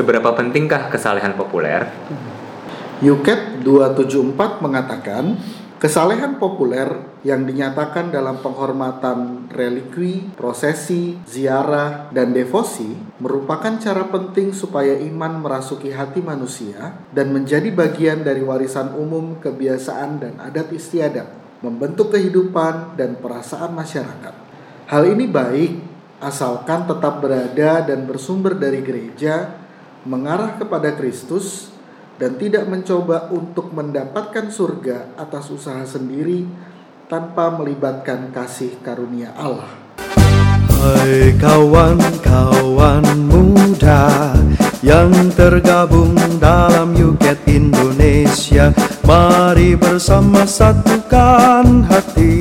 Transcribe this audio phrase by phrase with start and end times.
[0.00, 1.84] Seberapa pentingkah kesalehan populer?
[3.04, 5.36] Yuket 274 mengatakan,
[5.76, 6.88] kesalehan populer
[7.20, 15.92] yang dinyatakan dalam penghormatan relikwi, prosesi, ziarah, dan devosi merupakan cara penting supaya iman merasuki
[15.92, 23.20] hati manusia dan menjadi bagian dari warisan umum kebiasaan dan adat istiadat, membentuk kehidupan dan
[23.20, 24.32] perasaan masyarakat.
[24.88, 25.72] Hal ini baik
[26.24, 29.59] asalkan tetap berada dan bersumber dari gereja
[30.04, 31.68] mengarah kepada Kristus
[32.16, 36.44] dan tidak mencoba untuk mendapatkan surga atas usaha sendiri
[37.08, 39.68] tanpa melibatkan kasih karunia Allah.
[40.80, 44.32] Hai kawan-kawan muda
[44.80, 48.72] yang tergabung dalam Yuket Indonesia
[49.04, 52.40] Mari bersama satukan hati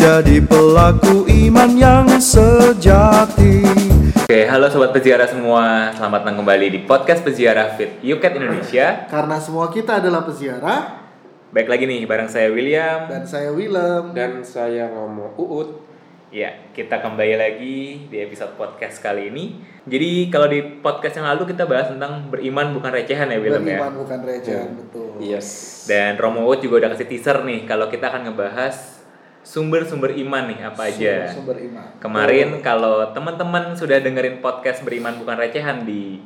[0.00, 3.93] Jadi pelaku iman yang sejati
[4.24, 5.92] Oke, halo sobat peziarah semua.
[5.92, 9.04] Selamat datang kembali di podcast Peziarah Fit Yuket Indonesia.
[9.06, 11.04] Karena semua kita adalah peziarah
[11.52, 13.06] Baik lagi nih bareng saya William.
[13.06, 14.10] dan saya Willem.
[14.10, 15.86] dan saya Romo Uut.
[16.32, 17.76] Ya, kita kembali lagi
[18.08, 19.60] di episode podcast kali ini.
[19.84, 23.78] Jadi kalau di podcast yang lalu kita bahas tentang beriman bukan recehan ya Willem ya.
[23.78, 24.74] Beriman bukan recehan, Ya.
[24.74, 25.06] betul.
[25.20, 25.46] Yes.
[25.84, 29.03] Dan Romo Wood juga udah kasih teaser nih kalau kita akan ngebahas
[29.44, 31.28] sumber-sumber iman nih apa aja.
[31.28, 32.00] Sumber iman.
[32.00, 36.18] Kemarin kalau teman-teman sudah dengerin podcast beriman bukan recehan di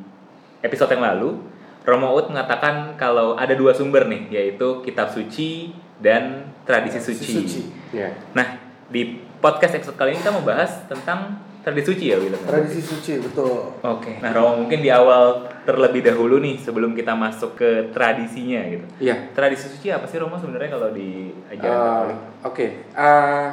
[0.63, 1.43] episode yang lalu,
[1.83, 7.33] Romo Wood mengatakan kalau ada dua sumber nih, yaitu kitab suci dan tradisi Tradisi suci.
[7.35, 7.63] suci.
[7.91, 8.15] Ya.
[8.39, 12.41] Nah, di podcast episode kali ini kita mau bahas tentang tradisi suci ya, Willem.
[12.43, 13.79] Tradisi suci, betul.
[13.83, 14.19] Oke.
[14.23, 18.87] Nah, Romo mungkin di awal terlebih dahulu nih sebelum kita masuk ke tradisinya gitu.
[19.05, 19.37] Iya.
[19.37, 22.19] Tradisi suci apa sih Romo sebenarnya kalau di ajaran Katolik?
[22.49, 22.67] Oke.
[22.89, 23.49] Eh,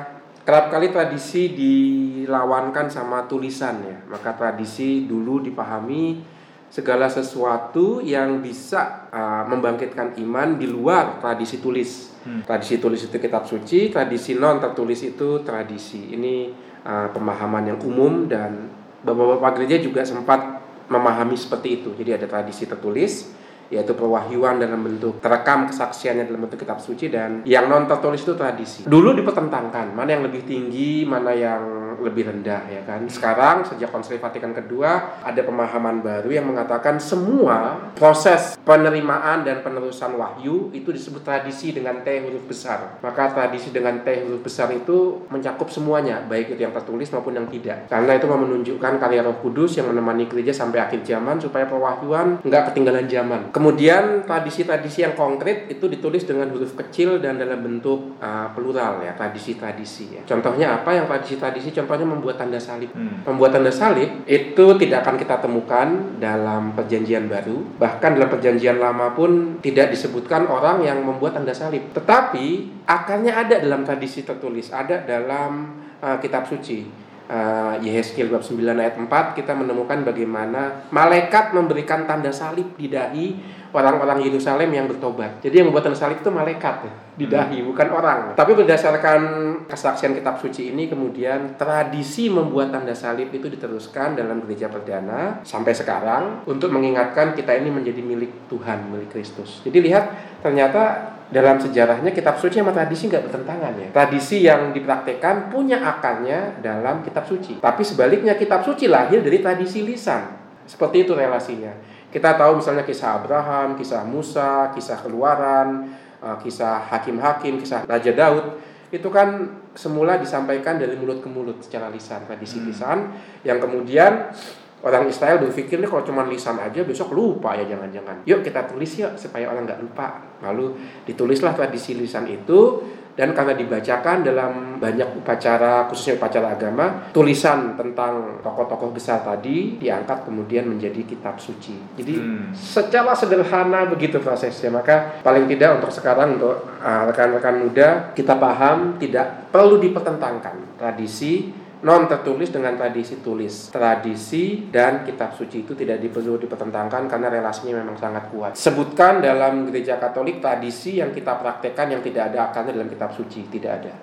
[0.47, 3.97] kerap kali tradisi dilawankan sama tulisan ya.
[4.07, 6.33] Maka tradisi dulu dipahami
[6.71, 12.15] segala sesuatu yang bisa eh, membangkitkan iman di luar tradisi tulis.
[12.25, 12.41] Hmm.
[12.41, 16.15] Tradisi tulis itu kitab suci, tradisi non tertulis itu tradisi.
[16.15, 18.69] Ini eh, pemahaman yang umum dan
[19.01, 21.89] beberapa gereja juga sempat memahami seperti itu.
[21.97, 23.33] Jadi ada tradisi tertulis,
[23.73, 28.37] yaitu perwahyuan dalam bentuk terekam kesaksiannya dalam bentuk kitab suci dan yang non tertulis itu
[28.37, 28.85] tradisi.
[28.85, 31.61] Dulu dipertentangkan mana yang lebih tinggi, mana yang
[32.01, 33.05] lebih rendah ya kan.
[33.07, 40.15] Sekarang sejak Konsili Vatikan kedua ada pemahaman baru yang mengatakan semua proses penerimaan dan penerusan
[40.17, 42.99] wahyu itu disebut tradisi dengan T huruf besar.
[43.03, 47.47] Maka tradisi dengan T huruf besar itu mencakup semuanya, baik itu yang tertulis maupun yang
[47.51, 47.91] tidak.
[47.91, 52.41] Karena itu mau menunjukkan karya Roh Kudus yang menemani gereja sampai akhir zaman supaya perwahyuan
[52.41, 53.41] nggak ketinggalan zaman.
[53.51, 59.13] Kemudian tradisi-tradisi yang konkret itu ditulis dengan huruf kecil dan dalam bentuk uh, plural ya,
[59.13, 60.21] tradisi-tradisi ya.
[60.25, 61.75] Contohnya apa yang tradisi-tradisi?
[61.85, 62.89] Contohnya membuat tanda salib.
[62.97, 63.21] Hmm.
[63.21, 69.13] Membuat tanda salib itu tidak akan kita temukan dalam perjanjian baru, bahkan dalam perjanjian lama
[69.13, 71.93] pun tidak disebutkan orang yang membuat tanda salib.
[71.93, 72.45] Tetapi
[72.89, 77.05] akarnya ada dalam tradisi tertulis, ada dalam uh, kitab suci.
[77.25, 83.33] Uh, Yehezkiel bab 9 ayat 4 kita menemukan bagaimana malaikat memberikan tanda salib di dahi
[83.75, 85.43] orang-orang Yerusalem yang bertobat.
[85.43, 88.19] Jadi yang membuat tanda salib itu malaikat ya, di dahi, bukan orang.
[88.39, 89.19] Tapi berdasarkan
[89.67, 95.75] kesaksian kitab suci ini kemudian tradisi membuat tanda salib itu diteruskan dalam gereja perdana sampai
[95.75, 99.59] sekarang untuk mengingatkan kita ini menjadi milik Tuhan, milik Kristus.
[99.67, 103.87] Jadi lihat ternyata dalam sejarahnya kitab suci sama tradisi nggak bertentangan ya.
[103.89, 107.57] Tradisi yang dipraktekkan punya akarnya dalam kitab suci.
[107.57, 110.45] Tapi sebaliknya kitab suci lahir dari tradisi lisan.
[110.65, 111.94] Seperti itu relasinya.
[112.15, 115.91] Kita tahu misalnya kisah Abraham, kisah Musa, kisah Keluaran,
[116.23, 118.63] eh, kisah hakim-hakim, kisah Raja Daud.
[118.87, 123.11] Itu kan semula disampaikan dari mulut ke mulut secara lisan, tradisi lisan
[123.43, 124.31] yang kemudian
[124.79, 128.23] orang Israel berpikir nih kalau cuma lisan aja besok lupa ya jangan-jangan.
[128.23, 130.39] Yuk kita tulis yuk supaya orang nggak lupa.
[130.39, 130.71] Lalu
[131.03, 132.79] ditulislah tradisi lisan itu
[133.15, 140.27] dan karena dibacakan dalam banyak upacara khususnya upacara agama tulisan tentang tokoh-tokoh besar tadi diangkat
[140.27, 141.75] kemudian menjadi kitab suci.
[141.95, 142.51] Jadi Hmm.
[142.51, 144.67] secara sederhana begitu prosesnya.
[144.67, 151.64] Maka paling tidak untuk sekarang untuk uh, rekan-rekan muda kita paham tidak perlu dipertentangkan tradisi
[151.85, 153.69] non tertulis dengan tradisi tulis.
[153.69, 158.57] Tradisi dan kitab suci itu tidak perlu dipertentangkan karena relasinya memang sangat kuat.
[158.57, 163.45] Sebutkan dalam gereja Katolik tradisi yang kita praktekkan yang tidak ada akarnya dalam kitab suci,
[163.53, 163.93] tidak ada.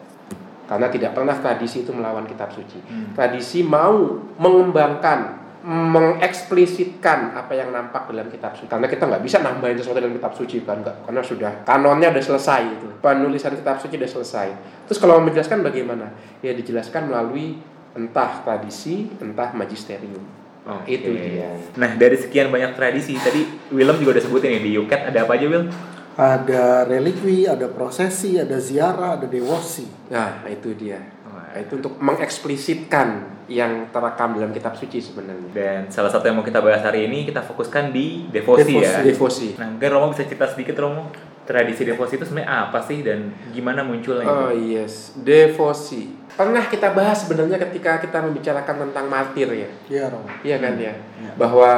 [0.70, 2.78] Karena tidak pernah tradisi itu melawan kitab suci.
[2.78, 3.12] Hmm.
[3.18, 8.66] Tradisi mau mengembangkan mengeksplisitkan apa yang nampak dalam kitab suci.
[8.66, 12.22] Karena kita nggak bisa nambahin sesuatu dalam kitab suci kan nggak, karena sudah kanonnya udah
[12.22, 12.88] selesai itu.
[12.98, 14.48] Penulisan kitab suci udah selesai.
[14.90, 16.10] Terus kalau menjelaskan bagaimana?
[16.42, 17.62] Ya dijelaskan melalui
[17.92, 20.22] entah tradisi, entah magisterium.
[20.62, 20.94] Nah, Oke.
[20.94, 21.58] itu dia.
[21.74, 23.42] Nah, dari sekian banyak tradisi, tadi
[23.74, 25.66] Willem juga udah sebutin nih di Yuket ada apa aja, Will?
[26.12, 29.88] Ada relikwi, ada prosesi, ada ziarah, ada devosi.
[30.12, 31.00] Nah, itu dia.
[31.26, 35.50] Nah, itu untuk mengeksplisitkan yang terekam dalam kitab suci sebenarnya.
[35.50, 39.02] Dan salah satu yang mau kita bahas hari ini kita fokuskan di devosi, ya.
[39.02, 39.58] Devosi.
[39.58, 41.10] Nah, mungkin Romo bisa cerita sedikit Romo,
[41.52, 44.24] tradisi devosi itu sebenarnya apa sih dan gimana munculnya?
[44.24, 44.80] Oh itu?
[44.80, 46.08] yes, devosi.
[46.32, 49.68] Pernah kita bahas sebenarnya ketika kita membicarakan tentang martir ya.
[49.92, 50.24] Iya, Rom.
[50.40, 50.96] Iya kan ya.
[51.36, 51.72] Bahwa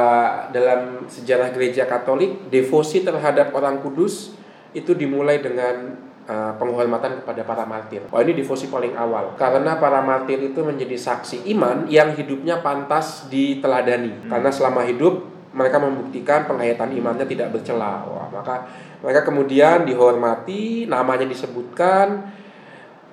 [0.55, 4.31] dalam sejarah gereja Katolik devosi terhadap orang kudus
[4.71, 8.07] itu dimulai dengan uh, penghormatan kepada para martir.
[8.07, 13.27] Wah ini devosi paling awal karena para martir itu menjadi saksi iman yang hidupnya pantas
[13.27, 14.31] diteladani.
[14.31, 18.03] Karena selama hidup mereka membuktikan penghayatan imannya tidak bercela.
[18.03, 18.67] Wah, maka
[18.99, 22.35] mereka kemudian dihormati, namanya disebutkan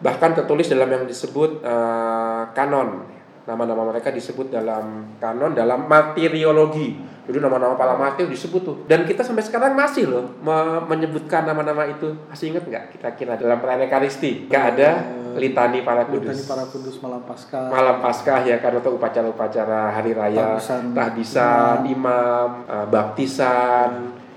[0.03, 3.07] bahkan tertulis dalam yang disebut eh, kanon
[3.43, 8.77] nama-nama mereka disebut dalam kanon dalam martiriologi jadi nama-nama para martir disebut tuh.
[8.91, 12.19] Dan kita sampai sekarang masih loh me- menyebutkan nama-nama itu.
[12.27, 14.51] Masih ingat nggak kita kira dalam perayaan Ekaristi?
[14.51, 14.91] Nggak ada.
[15.39, 17.71] Litani para Litani kudus para kudus malam pasca.
[17.71, 20.59] malam paskah ya kan atau upacara-upacara hari raya.
[20.59, 20.93] Tahdisan.
[20.93, 23.91] tahdisan imam eh, baptisan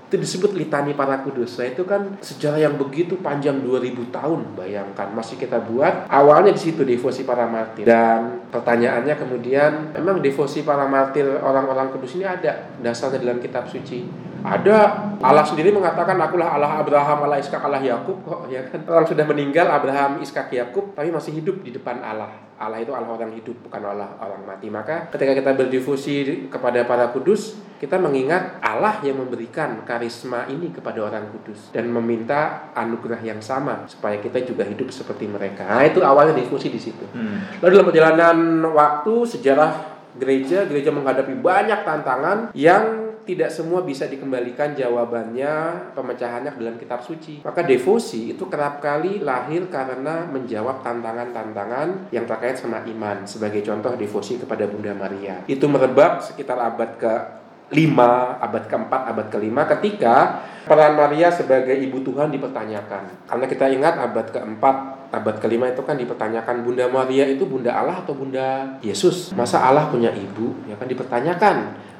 [0.05, 5.07] itu disebut litani para kudus nah itu kan sejarah yang begitu panjang 2000 tahun bayangkan.
[5.11, 7.83] Masih kita buat awalnya di situ devosi para martir.
[7.83, 14.05] Dan pertanyaannya kemudian memang devosi para martir orang-orang kudus ini ada dasarnya dalam kitab suci?
[14.45, 15.09] Ada.
[15.25, 18.21] Allah sendiri mengatakan akulah Allah Abraham, Allah Ishak, Allah Yakub.
[18.21, 18.85] Kok ya kan?
[18.85, 22.29] Orang sudah meninggal Abraham, Ishak, Yakub tapi masih hidup di depan Allah.
[22.55, 24.69] Allah itu Allah orang hidup bukan Allah orang mati.
[24.69, 31.03] Maka ketika kita berdifusi kepada para kudus, kita mengingat Allah yang memberikan karisma ini kepada
[31.03, 35.67] orang kudus dan meminta anugerah yang sama supaya kita juga hidup seperti mereka.
[35.67, 37.03] Nah, itu awalnya difusi di situ.
[37.11, 37.59] Hmm.
[37.59, 38.37] Lalu dalam perjalanan
[38.71, 39.71] waktu sejarah
[40.15, 45.53] gereja, gereja menghadapi banyak tantangan yang tidak semua bisa dikembalikan jawabannya
[45.97, 47.41] pemecahannya ke dalam kitab suci.
[47.41, 53.25] Maka devosi itu kerap kali lahir karena menjawab tantangan-tantangan yang terkait sama iman.
[53.25, 55.41] Sebagai contoh devosi kepada Bunda Maria.
[55.49, 57.13] Itu merebak sekitar abad ke
[57.65, 63.25] 5, abad keempat, abad kelima ketika peran Maria sebagai ibu Tuhan dipertanyakan.
[63.25, 64.75] Karena kita ingat abad keempat,
[65.09, 69.33] abad kelima itu kan dipertanyakan Bunda Maria itu Bunda Allah atau Bunda Yesus.
[69.33, 70.53] Masa Allah punya ibu?
[70.69, 71.55] Ya kan dipertanyakan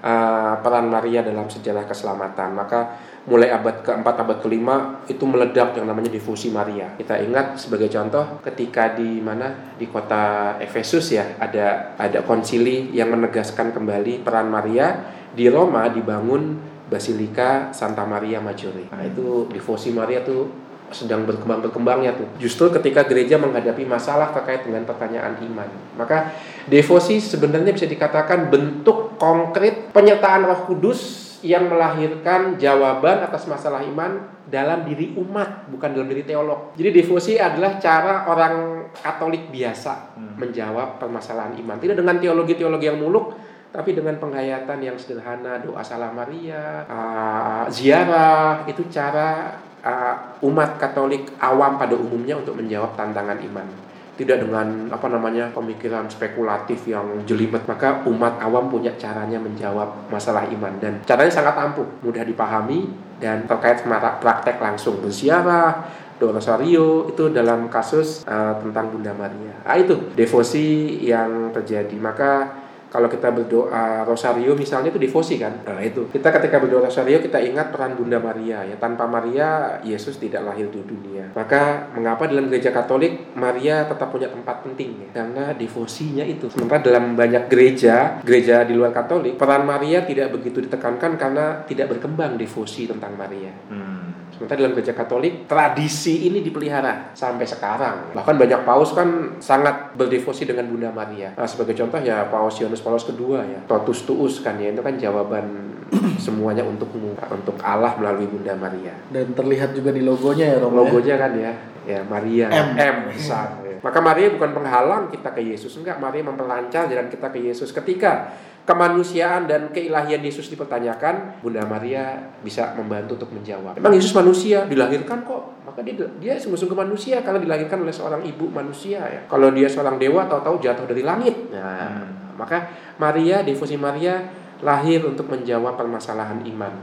[0.06, 2.53] uh, peran Maria dalam sejarah keselamatan.
[2.53, 6.94] Maka mulai abad keempat, abad kelima itu meledak yang namanya devosi Maria.
[6.94, 13.09] Kita ingat sebagai contoh ketika di mana di kota Efesus ya ada ada konsili yang
[13.09, 18.87] menegaskan kembali peran Maria di Roma dibangun Basilika Santa Maria Maggiore.
[18.89, 22.27] Nah, itu devosi Maria tuh sedang berkembang-berkembangnya tuh.
[22.37, 25.67] Justru ketika gereja menghadapi masalah terkait dengan pertanyaan iman.
[25.97, 26.31] Maka
[26.69, 34.17] devosi sebenarnya bisa dikatakan bentuk konkret penyertaan Roh Kudus yang melahirkan jawaban atas masalah iman
[34.45, 36.73] dalam diri umat, bukan dalam diri teolog.
[36.77, 41.75] Jadi devosi adalah cara orang Katolik biasa menjawab permasalahan iman.
[41.81, 43.35] Tidak dengan teologi-teologi yang muluk,
[43.75, 49.51] tapi dengan penghayatan yang sederhana, doa salam Maria, uh, ziarah, itu cara
[49.83, 50.16] uh,
[50.48, 53.68] umat Katolik awam pada umumnya untuk menjawab tantangan iman.
[54.16, 60.48] Tidak dengan apa namanya pemikiran spekulatif yang jelimet, maka umat awam punya caranya menjawab masalah
[60.48, 62.88] iman dan caranya sangat ampuh, mudah dipahami
[63.20, 63.84] dan terkait
[64.24, 65.84] praktek langsung berziarah,
[66.15, 69.51] doa rosario itu dalam kasus uh, tentang Bunda Maria.
[69.67, 72.00] Ah itu devosi yang terjadi.
[72.00, 72.63] Maka
[72.95, 75.67] kalau kita berdoa rosario misalnya itu devosi kan?
[75.67, 76.07] Nah itu.
[76.07, 78.79] Kita ketika berdoa rosario kita ingat peran Bunda Maria ya.
[78.79, 81.35] Tanpa Maria Yesus tidak lahir di dunia.
[81.35, 85.07] Maka mengapa dalam gereja Katolik Maria tetap punya tempat penting ya?
[85.11, 86.47] Karena devosinya itu.
[86.47, 91.91] Sementara dalam banyak gereja gereja di luar Katolik peran Maria tidak begitu ditekankan karena tidak
[91.91, 93.51] berkembang devosi tentang Maria.
[93.67, 94.04] Hmm.
[94.34, 98.12] Sementara dalam gereja Katolik tradisi ini dipelihara sampai sekarang.
[98.12, 101.32] Bahkan banyak paus kan sangat berdevosi dengan Bunda Maria.
[101.38, 105.00] Nah, sebagai contoh ya Paus Yohanes Paulus kedua ya, totus tuus kan ya itu kan
[105.00, 105.75] jawaban
[106.25, 108.91] semuanya untukmu, untuk Allah melalui Bunda Maria.
[109.08, 110.74] Dan terlihat juga di logonya ya, Rom.
[110.74, 110.77] ya?
[110.82, 111.51] Logonya kan ya,
[111.86, 112.70] ya Maria M.
[112.75, 113.62] M besar.
[113.63, 113.77] ya.
[113.86, 116.01] Maka Maria bukan penghalang kita ke Yesus, enggak.
[116.01, 117.70] Maria memperlancar jalan kita ke Yesus.
[117.70, 118.34] Ketika
[118.65, 123.77] kemanusiaan dan keilahian Yesus dipertanyakan, Bunda Maria bisa membantu untuk menjawab.
[123.77, 125.62] Memang Yesus manusia, dilahirkan kok.
[125.69, 129.22] Maka dia dia sungguh-sungguh manusia karena dilahirkan oleh seorang ibu manusia ya.
[129.29, 131.53] Kalau dia seorang dewa tahu-tahu jatuh dari langit.
[131.53, 134.17] Nah, maka Maria, devosi Maria
[134.65, 136.74] lahir untuk menjawab permasalahan iman.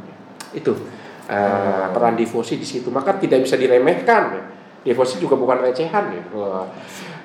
[0.54, 0.78] Itu
[1.26, 2.94] eh, peran devosi di situ.
[2.94, 4.22] Maka tidak bisa diremehkan.
[4.38, 4.44] Ya.
[4.82, 6.22] Devosi juga bukan recehan ya.
[6.34, 6.66] Wah.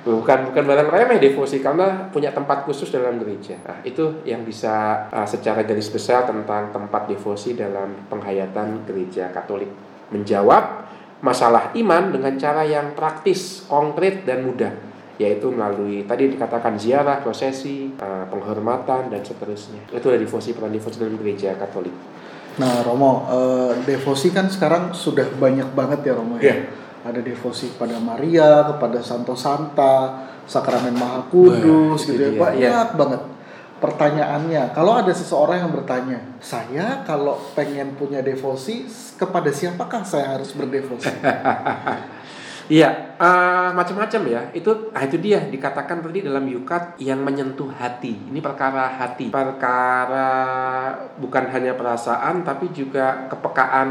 [0.08, 3.60] Bukan bukan barang remeh devosi karena punya tempat khusus dalam gereja.
[3.68, 9.68] Nah, itu yang bisa uh, secara garis besar tentang tempat devosi dalam penghayatan gereja Katolik.
[10.16, 10.88] Menjawab
[11.20, 14.72] masalah iman dengan cara yang praktis, konkret dan mudah,
[15.20, 19.92] yaitu melalui tadi dikatakan ziarah, prosesi, uh, penghormatan dan seterusnya.
[19.92, 21.94] Itu ada devosi peran devosi dalam gereja Katolik.
[22.58, 26.50] Nah, Romo, eh, devosi kan sekarang sudah banyak banget ya Romo ya.
[26.50, 26.56] Iya.
[27.08, 32.40] Ada devosi kepada Maria, kepada Santo Santa, Sakramen Maha Kudus Wah, gitu itu ya.
[32.40, 32.96] Banyak iya.
[32.96, 33.22] banget.
[33.78, 40.50] Pertanyaannya, kalau ada seseorang yang bertanya, saya kalau pengen punya devosi, kepada siapakah saya harus
[40.58, 41.14] berdevosi?
[42.68, 44.42] Iya, eh, macam-macam ya.
[44.52, 48.12] Itu, ah, itu dia dikatakan tadi dalam yukat yang menyentuh hati.
[48.28, 50.28] Ini perkara hati, perkara
[51.16, 53.90] bukan hanya perasaan, tapi juga kepekaan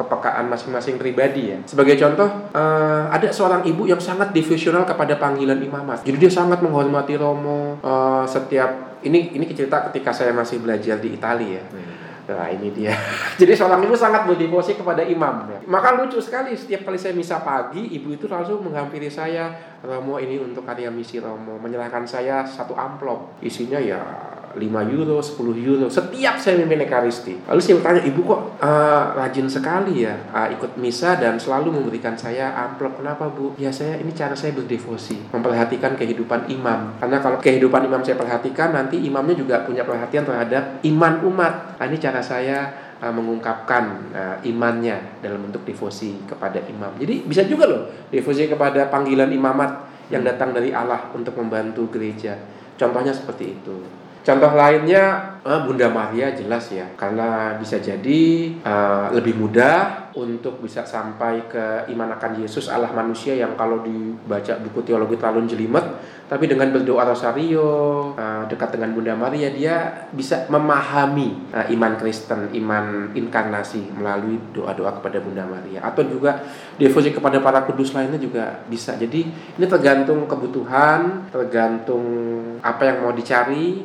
[0.00, 1.58] kepekaan masing-masing pribadi ya.
[1.68, 6.00] Sebagai contoh, eh, ada seorang ibu yang sangat devosional kepada panggilan imamat.
[6.00, 11.12] Jadi dia sangat menghormati Romo eh, setiap ini ini cerita ketika saya masih belajar di
[11.12, 11.64] Italia ya.
[12.30, 12.94] Nah ini dia.
[13.40, 15.50] Jadi seorang ibu sangat berdevosi kepada imam.
[15.50, 15.58] Ya.
[15.66, 19.50] Maka lucu sekali setiap kali saya misa pagi, ibu itu langsung menghampiri saya,
[19.82, 23.42] Romo ini untuk karya misi Romo, menyerahkan saya satu amplop.
[23.42, 23.98] Isinya ya
[24.50, 24.58] 5
[24.90, 27.38] euro, 10 euro setiap saya mimpin ekaristi.
[27.46, 32.18] Lalu saya bertanya, ibu kok eh, rajin sekali ya eh, ikut misa dan selalu memberikan
[32.18, 32.98] saya amplop.
[32.98, 33.54] Kenapa bu?
[33.54, 36.98] Ya saya ini cara saya berdevosi, memperhatikan kehidupan imam.
[36.98, 41.78] Karena kalau kehidupan imam saya perhatikan, nanti imamnya juga punya perhatian terhadap iman umat.
[41.78, 46.90] Nah, ini cara saya uh, mengungkapkan uh, imannya dalam bentuk devosi kepada imam.
[46.98, 52.34] Jadi bisa juga loh devosi kepada panggilan imamat yang datang dari Allah untuk membantu gereja.
[52.74, 53.76] Contohnya seperti itu.
[54.20, 60.84] Contoh lainnya uh, Bunda Maria jelas ya, karena bisa jadi uh, lebih mudah untuk bisa
[60.84, 65.86] sampai ke iman akan Yesus Allah manusia yang kalau dibaca buku teologi terlalu jelimet,
[66.28, 67.64] tapi dengan berdoa rosario
[68.12, 75.00] uh, dekat dengan Bunda Maria dia bisa memahami uh, iman Kristen, iman inkarnasi melalui doa-doa
[75.00, 76.44] kepada Bunda Maria atau juga
[76.76, 79.00] devosi kepada para kudus lainnya juga bisa.
[79.00, 82.04] Jadi ini tergantung kebutuhan, tergantung
[82.60, 83.80] apa yang mau dicari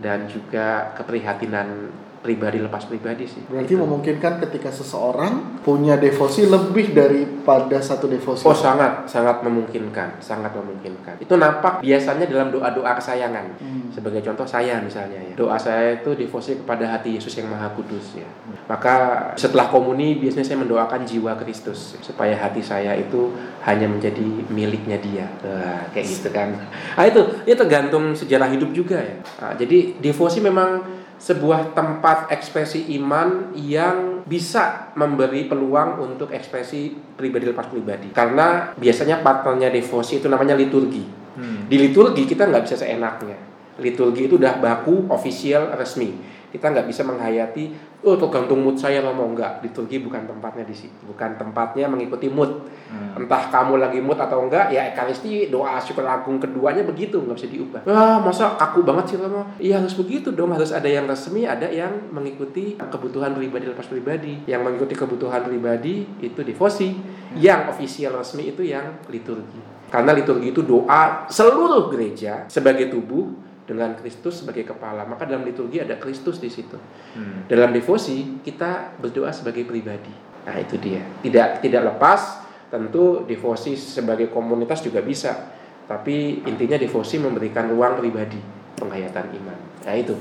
[0.00, 3.42] dan juga keprihatinan pribadi lepas pribadi sih.
[3.46, 3.82] Berarti Itu.
[3.82, 8.42] memungkinkan ketika seseorang punya devosi lebih daripada satu devosi.
[8.46, 11.22] Oh sangat sangat memungkinkan, sangat memungkinkan.
[11.22, 13.46] Itu nampak biasanya dalam doa-doa kesayangan.
[13.60, 13.88] Hmm.
[13.94, 18.18] Sebagai contoh saya misalnya ya, doa saya itu devosi kepada hati Yesus yang Maha Kudus
[18.18, 18.28] ya.
[18.66, 23.30] Maka setelah komuni biasanya saya mendoakan jiwa Kristus supaya hati saya itu
[23.62, 25.26] hanya menjadi miliknya Dia.
[25.46, 26.58] Wah, kayak gitu kan.
[26.98, 29.16] Nah itu itu tergantung sejarah hidup juga ya.
[29.42, 30.82] Nah, jadi devosi memang
[31.16, 38.12] sebuah tempat ekspresi iman yang bisa memberi peluang untuk ekspresi pribadi lepas pribadi.
[38.12, 41.04] Karena biasanya partnernya devosi itu namanya liturgi.
[41.36, 41.68] Hmm.
[41.68, 43.36] Di liturgi kita nggak bisa seenaknya.
[43.76, 46.35] Liturgi itu udah baku, official, resmi.
[46.56, 47.76] Kita nggak bisa menghayati,
[48.08, 49.60] oh tergantung mood saya mau nggak.
[49.60, 52.64] Liturgi bukan tempatnya di situ, bukan tempatnya mengikuti mood.
[52.88, 53.20] Hmm.
[53.20, 57.52] Entah kamu lagi mood atau enggak, ya ekaristi doa syukur agung keduanya begitu, nggak bisa
[57.52, 57.80] diubah.
[57.84, 59.44] Wah masa kaku banget sih Romo?
[59.60, 64.48] Iya harus begitu dong, harus ada yang resmi, ada yang mengikuti kebutuhan pribadi lepas pribadi.
[64.48, 66.96] Yang mengikuti kebutuhan pribadi itu devosi,
[67.36, 69.76] yang official resmi itu yang liturgi.
[69.86, 75.02] Karena liturgi itu doa seluruh gereja sebagai tubuh dengan Kristus sebagai kepala.
[75.04, 76.78] Maka dalam liturgi ada Kristus di situ.
[77.18, 77.44] Hmm.
[77.50, 80.14] Dalam devosi kita berdoa sebagai pribadi.
[80.46, 81.02] Nah itu dia.
[81.20, 82.46] Tidak tidak lepas.
[82.66, 85.54] Tentu devosi sebagai komunitas juga bisa.
[85.86, 88.38] Tapi intinya devosi memberikan ruang pribadi
[88.78, 89.58] penghayatan iman.
[89.86, 90.14] Nah itu.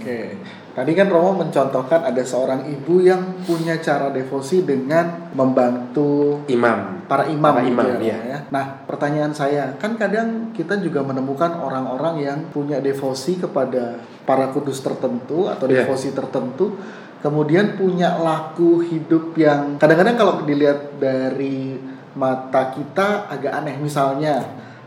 [0.00, 0.36] Oke.
[0.74, 7.06] Tadi kan Romo mencontohkan ada seorang ibu yang punya cara devosi dengan membantu Imam.
[7.06, 8.18] para imam, Para gitu imam, ya, iya.
[8.26, 8.38] ya.
[8.50, 14.82] Nah, pertanyaan saya, kan kadang kita juga menemukan orang-orang yang punya devosi kepada para kudus
[14.82, 15.86] tertentu atau Iya.
[15.86, 16.74] devosi tertentu,
[17.22, 21.78] kemudian punya laku hidup yang kadang-kadang kalau dilihat dari
[22.14, 24.42] mata kita agak aneh misalnya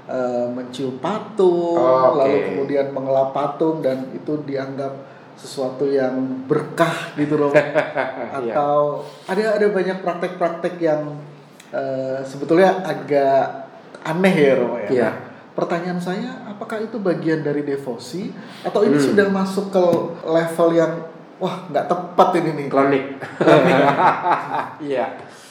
[0.08, 2.24] eh, mencium patung, Oh, oke.
[2.24, 6.17] lalu kemudian mengelap patung dan itu dianggap sesuatu yang
[6.50, 7.53] berkah gitu loh
[8.44, 8.53] Iya.
[8.53, 11.15] atau ada ada banyak praktek-praktek yang
[11.70, 13.70] eh, sebetulnya agak
[14.01, 14.89] aneh ya Romo ya.
[14.89, 15.10] Iya.
[15.10, 15.15] Nah,
[15.53, 18.29] Pertanyaan saya, apakah itu bagian dari devosi
[18.62, 19.08] atau ini Hmm.
[19.10, 19.84] sudah masuk ke
[20.22, 20.94] level yang
[21.38, 22.67] wah nggak tepat ini nih?
[22.70, 23.06] Klinik.
[24.79, 25.06] Iya.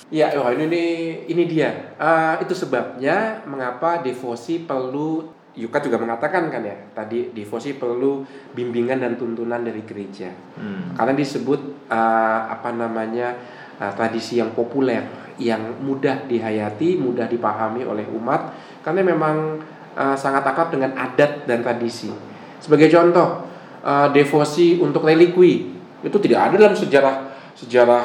[0.06, 0.90] Iya, wah ini nih,
[1.26, 1.70] ini dia.
[1.98, 8.20] Eh, itu sebabnya mengapa devosi perlu Yuka juga mengatakan kan ya, tadi devosi perlu
[8.52, 10.28] bimbingan dan tuntunan dari gereja.
[10.60, 10.92] Hmm.
[10.92, 13.32] Karena disebut eh, apa namanya
[13.80, 15.00] eh, tradisi yang populer,
[15.40, 19.60] yang mudah dihayati, mudah dipahami oleh umat karena memang
[19.96, 22.12] uh, sangat akrab dengan adat dan tradisi.
[22.60, 23.44] Sebagai contoh,
[23.84, 27.16] uh, devosi untuk relikwi itu tidak ada dalam sejarah
[27.56, 28.04] sejarah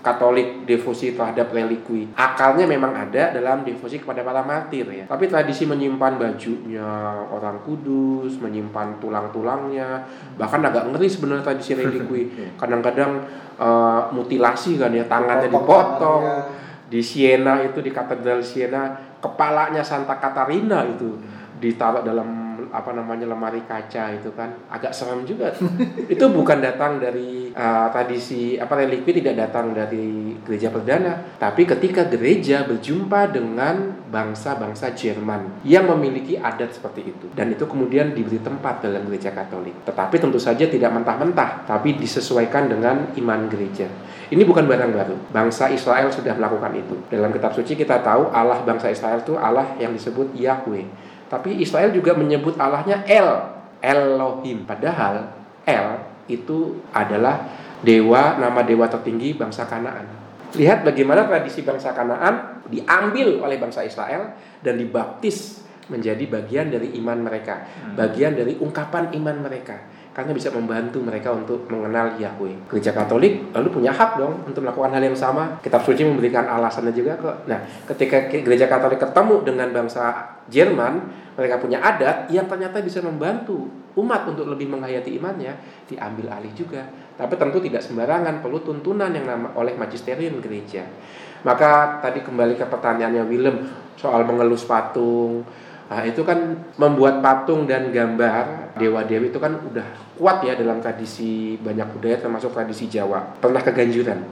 [0.00, 2.08] Katolik devosi terhadap relikwi.
[2.16, 5.04] Akalnya memang ada dalam devosi kepada para martir ya.
[5.04, 6.88] Tapi tradisi menyimpan bajunya
[7.28, 10.00] orang kudus, menyimpan tulang-tulangnya,
[10.40, 12.32] bahkan agak ngeri sebenarnya tradisi relikwi.
[12.60, 13.20] Kadang-kadang
[13.60, 16.24] uh, mutilasi kan ya, tangannya dipotong.
[16.90, 18.90] Di Siena itu di Katedral Siena,
[19.22, 21.14] kepalanya Santa Katarina itu
[21.60, 25.56] ditaruh dalam apa namanya lemari kaca itu kan agak serem juga
[26.12, 32.04] itu bukan datang dari uh, tradisi apa relikwi tidak datang dari gereja perdana tapi ketika
[32.04, 38.84] gereja berjumpa dengan bangsa-bangsa Jerman yang memiliki adat seperti itu dan itu kemudian diberi tempat
[38.84, 43.88] dalam gereja Katolik tetapi tentu saja tidak mentah-mentah tapi disesuaikan dengan iman gereja
[44.30, 45.16] ini bukan barang baru.
[45.34, 46.94] Bangsa Israel sudah melakukan itu.
[47.10, 50.86] Dalam kitab suci kita tahu Allah bangsa Israel itu Allah yang disebut Yahweh.
[51.30, 53.28] Tapi Israel juga menyebut Allahnya El,
[53.78, 54.66] Elohim.
[54.66, 55.30] Padahal
[55.62, 57.46] El itu adalah
[57.86, 60.10] dewa, nama dewa tertinggi bangsa Kanaan.
[60.58, 67.18] Lihat bagaimana tradisi bangsa Kanaan diambil oleh bangsa Israel dan dibaptis menjadi bagian dari iman
[67.22, 67.94] mereka, hmm.
[67.94, 72.66] bagian dari ungkapan iman mereka karena bisa membantu mereka untuk mengenal Yahweh.
[72.66, 75.62] Gereja Katolik lalu punya hak dong untuk melakukan hal yang sama.
[75.62, 77.46] Kitab suci memberikan alasannya juga kok.
[77.46, 81.06] Nah, ketika gereja Katolik ketemu dengan bangsa Jerman,
[81.38, 85.54] mereka punya adat yang ternyata bisa membantu umat untuk lebih menghayati imannya,
[85.86, 86.82] diambil alih juga.
[87.14, 90.86] Tapi tentu tidak sembarangan, perlu tuntunan yang nama oleh magisterium gereja.
[91.46, 93.56] Maka tadi kembali ke pertanyaannya Willem
[93.96, 95.46] soal mengelus patung,
[95.90, 101.58] Nah, itu kan membuat patung dan gambar dewa-dewi itu kan udah kuat ya dalam tradisi
[101.58, 103.34] banyak budaya termasuk tradisi Jawa.
[103.42, 104.22] Pernah keganjuran?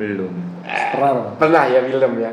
[0.00, 0.32] Belum.
[0.64, 1.36] Pernah.
[1.36, 2.32] Pernah ya William ya.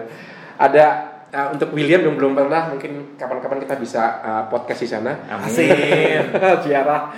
[0.56, 0.86] Ada
[1.28, 5.12] uh, untuk William yang belum pernah mungkin kapan-kapan kita bisa uh, podcast di sana.
[5.28, 5.52] Amin.
[6.64, 7.12] Ziarah.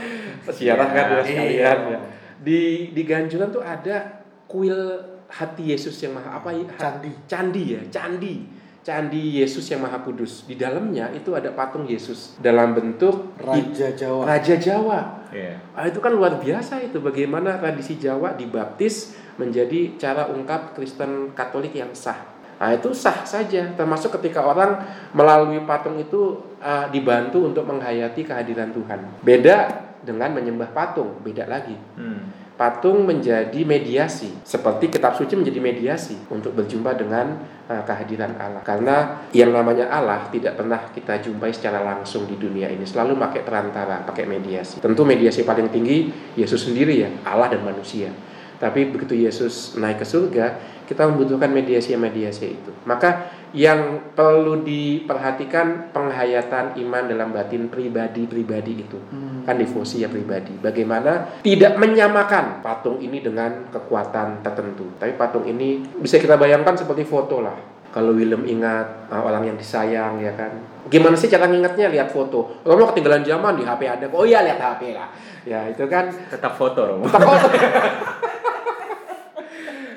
[0.49, 1.99] Ziarah kan ya, sekalian ya.
[2.41, 4.97] Di di Ganjuran tuh ada kuil
[5.29, 6.65] hati Yesus yang maha apa ya?
[6.73, 7.11] Candi.
[7.29, 10.41] Candi ya, candi Candi Yesus yang Maha Kudus.
[10.49, 14.25] Di dalamnya itu ada patung Yesus dalam bentuk Raja Jawa.
[14.25, 14.99] Raja Jawa.
[15.29, 15.61] Yeah.
[15.77, 21.77] Ah, itu kan luar biasa itu bagaimana tradisi Jawa dibaptis menjadi cara ungkap Kristen Katolik
[21.77, 22.17] yang sah.
[22.57, 24.81] Nah, itu sah saja termasuk ketika orang
[25.13, 29.21] melalui patung itu uh, dibantu untuk menghayati kehadiran Tuhan.
[29.21, 31.77] Beda dengan menyembah patung, beda lagi.
[31.97, 34.29] Hmm patung menjadi mediasi.
[34.45, 38.61] Seperti kitab suci menjadi mediasi untuk berjumpa dengan uh, kehadiran Allah.
[38.61, 42.85] Karena yang namanya Allah tidak pernah kita jumpai secara langsung di dunia ini.
[42.85, 44.77] Selalu pakai perantara pakai mediasi.
[44.77, 48.13] Tentu mediasi paling tinggi Yesus sendiri ya Allah dan manusia.
[48.61, 52.71] Tapi begitu Yesus naik ke surga kita membutuhkan mediasi-mediasi itu.
[52.83, 58.99] Maka yang perlu diperhatikan penghayatan iman dalam batin pribadi-pribadi itu.
[59.11, 59.47] Hmm.
[59.47, 60.53] kan devosi ya pribadi.
[60.59, 64.85] Bagaimana tidak menyamakan patung ini dengan kekuatan tertentu.
[64.99, 67.55] Tapi patung ini bisa kita bayangkan seperti foto lah.
[67.91, 70.51] Kalau Willem ingat uh, orang yang disayang ya kan?
[70.87, 71.91] Gimana sih cara ngingetnya?
[71.91, 72.61] Lihat foto.
[72.63, 75.09] Romo ketinggalan zaman di HP ada oh iya lihat HP lah.
[75.43, 77.47] Ya itu kan tetap foto Romo tetap foto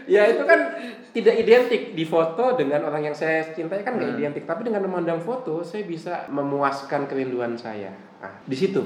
[0.04, 0.60] ya itu kan
[1.14, 4.20] tidak identik di foto dengan orang yang saya cintai kan nggak hmm.
[4.20, 4.44] identik.
[4.44, 7.94] Tapi dengan memandang foto saya bisa memuaskan kerinduan saya.
[8.18, 8.82] Nah, di situ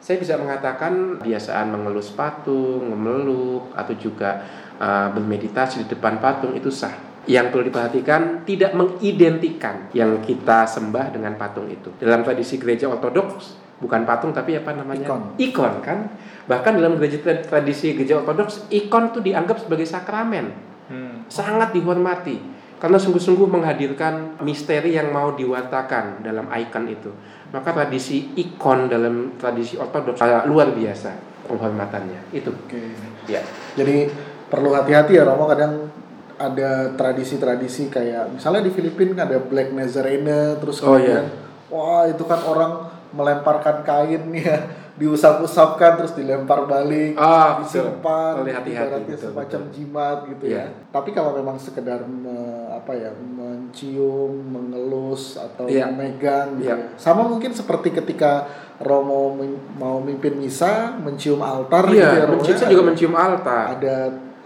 [0.00, 4.44] saya bisa mengatakan biasaan mengelus patung memeluk atau juga
[4.78, 6.94] uh, bermeditasi di depan patung itu sah.
[7.26, 11.90] Yang perlu diperhatikan tidak mengidentikan yang kita sembah dengan patung itu.
[11.98, 16.08] Dalam tradisi gereja ortodoks bukan patung tapi apa namanya ikon, ikon kan
[16.48, 20.48] bahkan dalam gereja tradisi gereja ortodoks ikon itu dianggap sebagai sakramen
[20.88, 21.28] hmm.
[21.28, 27.08] sangat dihormati karena sungguh-sungguh menghadirkan misteri yang mau diwartakan dalam ikon itu.
[27.48, 31.10] Maka tradisi ikon dalam tradisi ortodoks luar biasa
[31.48, 32.52] penghormatannya itu.
[32.52, 32.92] Oke.
[33.32, 33.40] Ya.
[33.80, 34.12] Jadi
[34.52, 35.88] perlu hati-hati ya Romo kadang
[36.36, 41.72] ada tradisi-tradisi kayak misalnya di Filipina ada Black Nazarene terus oh, kemudian iya.
[41.72, 49.60] wah itu kan orang melemparkan kain ya diusap-usapkan terus dilempar balik, ah, disimpan, hati-hati semacam
[49.68, 49.74] betul.
[49.76, 50.72] jimat gitu yeah.
[50.72, 50.72] ya.
[50.72, 50.88] Iya.
[50.88, 55.92] Tapi kalau memang sekedar me, apa ya mencium, mengelus atau yeah.
[55.92, 56.80] memegang, gitu, yeah.
[56.80, 56.96] Ya.
[56.96, 58.48] sama mungkin seperti ketika
[58.80, 59.36] Romo
[59.76, 62.24] mau mimpin misa, mencium altar yeah, gitu ya.
[62.24, 63.76] Romo ya, juga mencium altar.
[63.76, 63.96] Ada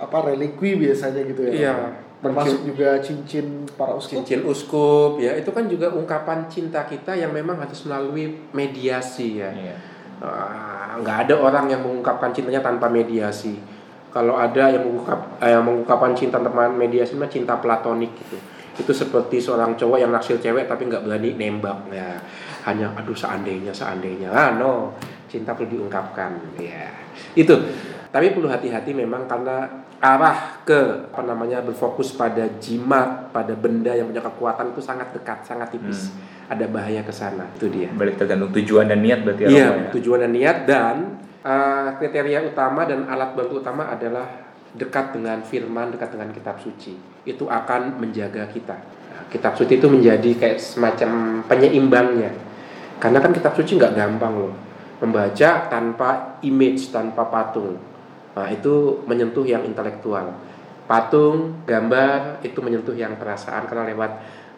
[0.02, 1.70] apa relikwi biasanya gitu ya.
[1.70, 4.20] Yeah termasuk juga cincin para uskup.
[4.20, 5.32] Cincin uskup ya.
[5.40, 9.50] Itu kan juga ungkapan cinta kita yang memang harus melalui mediasi ya.
[9.50, 9.76] Iya.
[10.20, 13.56] uh, nggak ada orang yang mengungkapkan cintanya tanpa mediasi.
[14.12, 18.36] Kalau ada yang mengungkap eh, yang mengungkapkan cinta tanpa mediasi mah cinta platonik gitu.
[18.76, 22.20] Itu seperti seorang cowok yang naksir cewek tapi nggak berani nembak ya.
[22.68, 24.28] Hanya aduh seandainya seandainya.
[24.28, 24.92] Ah no.
[25.30, 26.90] Cinta perlu diungkapkan ya.
[27.38, 27.54] Itu
[28.10, 34.10] tapi perlu hati-hati memang karena arah ke apa namanya berfokus pada jimat pada benda yang
[34.10, 36.10] punya kekuatan itu sangat dekat sangat tipis
[36.50, 39.88] ada bahaya ke sana itu dia Balik tergantung tujuan dan niat berarti ya, Iya, ya?
[39.94, 40.96] tujuan dan niat dan
[41.44, 46.94] uh, kriteria utama dan alat bantu utama adalah dekat dengan firman, dekat dengan kitab suci.
[47.26, 48.76] Itu akan menjaga kita.
[49.10, 52.30] Nah, kitab suci itu menjadi kayak semacam penyeimbangnya.
[53.02, 54.54] Karena kan kitab suci nggak gampang loh.
[55.00, 57.80] Membaca tanpa image, tanpa patung.
[58.40, 60.32] Nah, itu menyentuh yang intelektual.
[60.88, 64.10] Patung, gambar itu menyentuh yang perasaan karena lewat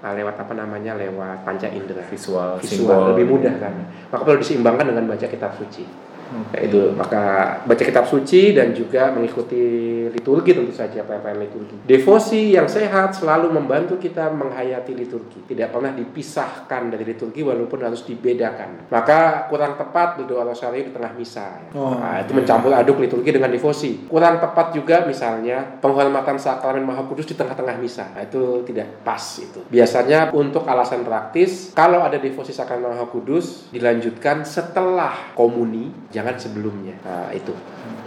[0.06, 0.94] uh, lewat apa namanya?
[0.94, 3.10] lewat panca indera Visual, visual simbol.
[3.12, 3.74] lebih mudah kan
[4.08, 5.84] maka perlu diseimbangkan dengan baca kitab suci
[6.32, 6.56] Oke.
[6.56, 12.54] Ya, itu maka baca kitab suci dan juga mengikuti liturgi tentu saja perayaan liturgi devosi
[12.54, 18.86] yang sehat selalu membantu kita menghayati liturgi tidak pernah dipisahkan dari liturgi walaupun harus dibedakan
[18.88, 21.70] maka kurang tepat berdoa rosario di tengah misa ya.
[21.74, 21.98] Oh.
[21.98, 27.26] Nah, itu mencampur aduk liturgi dengan devosi kurang tepat juga misalnya penghormatan sakramen maha kudus
[27.26, 32.54] di tengah-tengah misa Nah, itu tidak pas itu biasanya untuk alasan praktis kalau ada devosi
[32.54, 37.52] sakramen maha kudus dilanjutkan setelah komuni jangan sebelumnya nah, itu.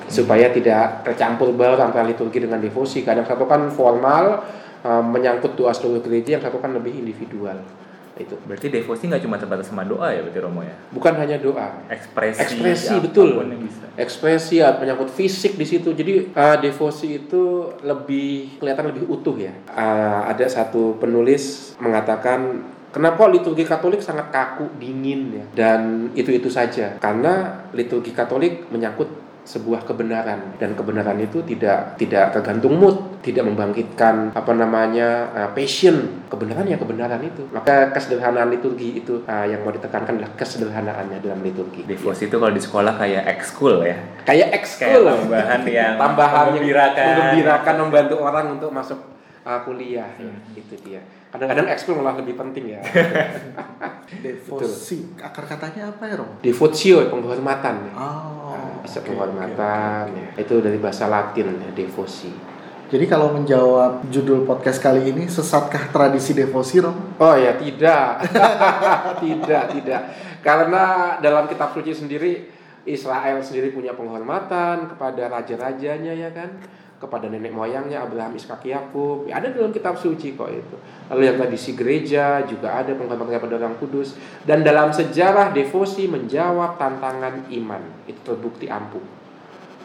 [0.06, 3.02] Supaya tidak tercampur baur antara liturgi dengan devosi.
[3.02, 4.46] Kadang satu kan formal
[4.86, 7.60] eh, menyangkut doa seluruh gereja yang satu kan lebih individual.
[8.16, 8.40] Itu.
[8.48, 10.72] Berarti devosi nggak cuma terbatas sama doa ya berarti Romo ya?
[10.88, 11.84] bukan hanya doa.
[11.92, 13.30] Ekspresi, Ekspresi, apa pun betul.
[13.60, 13.86] bisa.
[14.00, 15.92] ekspresi ya menyangkut fisik di situ.
[15.92, 19.52] Jadi uh, devosi itu lebih kelihatan lebih utuh ya.
[19.68, 22.64] Uh, ada satu penulis mengatakan
[22.96, 25.46] kenapa liturgi Katolik sangat kaku dingin ya?
[25.52, 26.96] Dan itu itu saja.
[27.04, 30.58] Karena liturgi Katolik menyangkut sebuah kebenaran.
[30.58, 36.26] Dan kebenaran itu tidak tidak tergantung mood tidak membangkitkan apa namanya uh, passion.
[36.32, 37.46] Kebenaran ya kebenaran itu.
[37.54, 41.86] Maka kesederhanaan liturgi itu uh, yang mau ditekankan adalah kesederhanaannya dalam liturgi.
[41.86, 44.00] Devosi itu kalau di sekolah kayak ekskul ya.
[44.26, 45.06] kayak ekskul.
[45.06, 47.06] Tambahan yang tambahan yang menggembirakan.
[47.06, 49.00] menggembirakan membantu orang untuk masuk
[49.46, 50.10] uh, kuliah.
[50.18, 50.58] Ya, Hmm.
[50.58, 51.04] itu dia
[51.36, 52.82] kadang-kadang ekskul malah lebih penting ya
[54.06, 55.18] Devosi.
[55.18, 56.40] Akar katanya apa ya, Rom?
[56.40, 57.94] devotio penghormatan ya.
[57.98, 60.46] Oh, Nah, bisa penghormatan oke, ya.
[60.46, 62.32] itu dari bahasa Latin ya, devosi
[62.86, 67.18] Jadi kalau menjawab judul podcast kali ini, sesatkah tradisi devosi, Rom?
[67.20, 68.24] oh ya tidak
[69.26, 70.02] tidak tidak
[70.40, 72.32] karena dalam kitab suci sendiri
[72.86, 76.54] Israel sendiri punya penghormatan kepada raja-rajanya ya kan
[76.96, 79.28] kepada nenek moyangnya Abraham Ishak Yakub.
[79.28, 80.76] Ya, ada dalam kitab suci kok itu.
[81.12, 84.16] Lalu yang tradisi gereja juga ada penghormatan kepada orang kudus.
[84.48, 87.84] Dan dalam sejarah devosi menjawab tantangan iman.
[88.08, 89.04] Itu terbukti ampuh.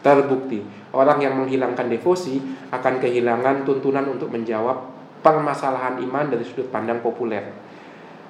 [0.01, 0.63] Terbukti.
[0.95, 2.39] Orang yang menghilangkan devosi
[2.71, 4.89] akan kehilangan tuntunan untuk menjawab
[5.21, 7.53] permasalahan iman dari sudut pandang populer.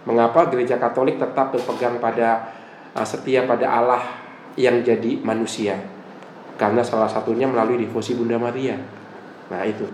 [0.04, 2.50] Mengapa gereja Katolik tetap berpegang pada
[2.98, 4.04] uh, setia pada Allah
[4.58, 6.01] yang jadi manusia
[6.62, 8.78] karena salah satunya melalui devosi Bunda Maria.
[9.50, 9.90] Nah itu.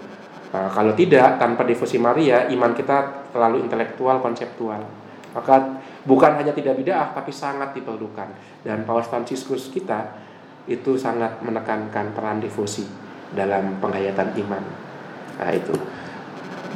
[0.51, 4.84] Uh, kalau tidak tanpa devosi Maria iman kita terlalu intelektual konseptual.
[5.32, 8.27] Maka bukan hanya tidak bid'ah tapi sangat diperlukan.
[8.67, 10.27] Dan Paus Fransiskus kita
[10.67, 12.84] itu sangat menekankan peran devosi
[13.32, 14.63] dalam penghayatan iman.
[15.39, 15.71] Nah itu.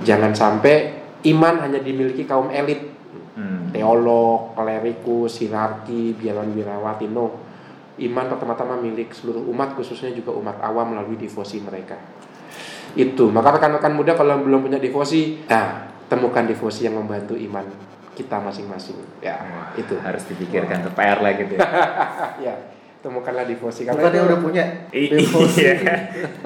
[0.08, 2.88] Jangan sampai iman hanya dimiliki kaum elit.
[3.32, 3.72] Hmm.
[3.72, 7.51] teolog, klerikus, hierarki, biarawan biarawati no.
[8.00, 12.00] Iman pertama-tama milik seluruh umat khususnya juga umat awam melalui devosi mereka.
[12.96, 13.32] Itu.
[13.32, 17.64] Maka rekan-rekan muda kalau belum punya devosi, nah, temukan devosi yang membantu iman
[18.12, 19.00] kita masing-masing.
[19.24, 19.96] Ya, Wah, itu.
[20.00, 21.68] harus dipikirkan ke PR lah gitu ya.
[22.52, 22.54] ya,
[23.00, 25.76] temukanlah devosi Bukan yang udah punya devosi iya.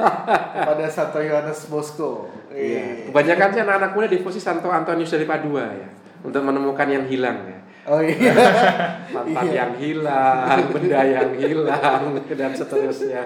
[0.70, 2.30] pada Santo Yohanes Bosco.
[2.54, 3.10] Iya.
[3.12, 5.90] Kebanyakan sih anak-anak muda devosi Santo Antonius dari Padua ya,
[6.22, 7.60] untuk menemukan yang hilang ya.
[7.86, 8.34] Oh iya.
[9.14, 9.54] mantan Iya.
[9.56, 12.02] yang hilang, benda yang hilang,
[12.40, 13.24] dan seterusnya.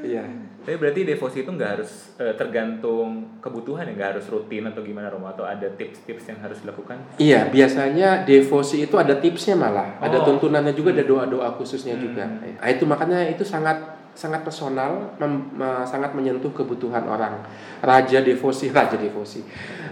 [0.00, 0.24] Iya.
[0.58, 5.08] Tapi berarti devosi itu nggak harus eh, tergantung kebutuhan ya, nggak harus rutin atau gimana
[5.08, 7.00] Romo atau ada tips-tips yang harus dilakukan?
[7.16, 10.24] Iya, biasanya devosi itu ada tipsnya malah, ada Oh.
[10.26, 12.04] tuntunannya juga, ada doa-doa khususnya Hmm.
[12.04, 12.24] juga.
[12.28, 13.80] Nah, itu makanya itu sangat
[14.12, 17.38] sangat personal, mem- me- sangat menyentuh kebutuhan orang.
[17.80, 19.46] Raja devosi, raja devosi.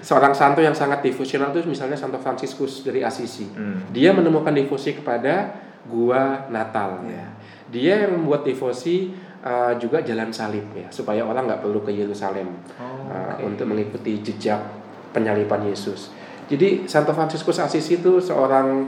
[0.06, 3.50] Seorang santo yang sangat devosional itu misalnya Santo Fransiskus dari Assisi.
[3.50, 3.90] Hmm.
[3.90, 5.50] Dia menemukan devosi kepada
[5.90, 7.02] gua Natal.
[7.10, 7.26] Ya.
[7.66, 9.10] Dia yang membuat devosi
[9.42, 13.50] uh, juga jalan salib ya, supaya orang nggak perlu ke Yerusalem Oh, uh, oke.
[13.50, 14.62] untuk mengikuti jejak
[15.10, 16.14] penyalipan Yesus.
[16.46, 18.86] Jadi Santo Fransiskus Assisi itu seorang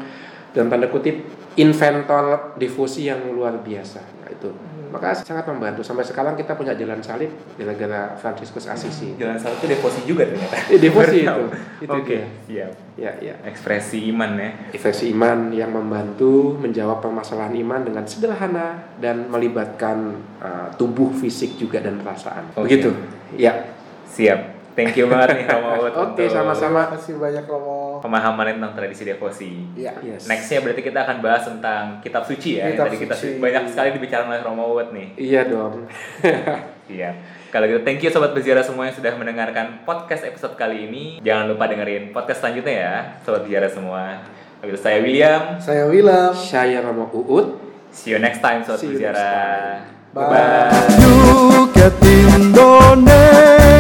[0.55, 1.19] dalam tanda kutip
[1.59, 3.99] inventor devosi yang luar biasa.
[4.23, 4.51] Nah, itu.
[4.91, 5.81] Maka sangat membantu.
[5.87, 9.15] Sampai sekarang kita punya jalan salib di negara Fransiskus Assisi.
[9.21, 10.57] Jalan salib itu devosi juga ternyata.
[10.75, 11.45] Devosi Baru tahu.
[11.47, 11.59] itu.
[11.87, 12.19] Itu Oke,
[12.51, 12.67] dia.
[12.67, 12.71] siap.
[12.99, 13.35] Ya, ya.
[13.47, 14.51] Ekspresi iman ya.
[14.75, 21.79] Ekspresi iman yang membantu menjawab permasalahan iman dengan sederhana dan melibatkan uh, tubuh fisik juga
[21.79, 22.51] dan perasaan.
[22.59, 22.67] Oke.
[22.67, 22.91] Begitu.
[23.39, 23.71] Ya.
[24.11, 24.58] Siap.
[24.79, 26.87] Thank you banget nih Romo Uut Oke, untuk sama-sama.
[26.87, 27.99] Terima kasih banyak Romo.
[27.99, 29.51] Pemahaman tentang tradisi devosi.
[29.75, 29.99] Iya.
[30.07, 30.31] Yes.
[30.31, 32.71] Nextnya berarti kita akan bahas tentang kitab suci ya.
[32.71, 33.43] yang Kitab tadi kita suci.
[33.43, 35.09] banyak sekali dibicarakan oleh Romo Uut nih.
[35.19, 35.83] Iya dong.
[36.89, 37.13] Iya.
[37.53, 41.21] Kalau gitu thank you sobat berziarah semua yang sudah mendengarkan podcast episode kali ini.
[41.21, 44.25] Jangan lupa dengerin podcast selanjutnya ya, sobat berziarah semua.
[44.57, 45.61] Kalau gitu saya William.
[45.61, 46.33] Saya Wilam.
[46.33, 47.61] Saya Romo Uut.
[47.93, 49.85] See you next time sobat berziarah.
[50.17, 50.33] Bye.
[50.33, 50.97] Bye.
[50.97, 51.93] Yuket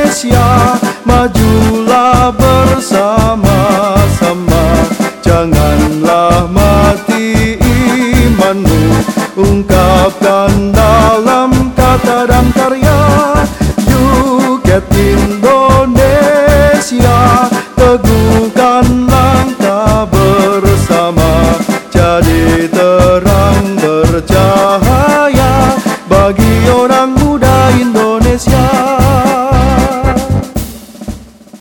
[0.08, 4.64] Indonesia Majulah bersama-sama.
[5.20, 9.04] Janganlah mati imanmu
[9.36, 12.96] Ungkapkan dalam kata dan karya.
[13.84, 15.92] Yuket Indonesia
[17.76, 21.52] Teguhkan langkah bersama.
[21.92, 25.76] Jadi terang bercahaya
[26.08, 27.17] bagi orang